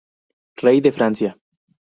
[0.63, 1.37] Rey de Francia.